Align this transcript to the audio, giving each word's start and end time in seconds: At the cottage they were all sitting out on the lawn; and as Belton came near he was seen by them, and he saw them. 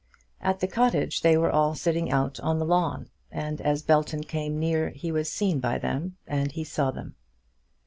At 0.41 0.61
the 0.61 0.67
cottage 0.67 1.21
they 1.21 1.37
were 1.37 1.51
all 1.51 1.75
sitting 1.75 2.09
out 2.11 2.39
on 2.39 2.57
the 2.57 2.65
lawn; 2.65 3.11
and 3.29 3.61
as 3.61 3.83
Belton 3.83 4.23
came 4.23 4.57
near 4.57 4.89
he 4.89 5.11
was 5.11 5.31
seen 5.31 5.59
by 5.59 5.77
them, 5.77 6.17
and 6.25 6.51
he 6.51 6.63
saw 6.63 6.89
them. 6.89 7.13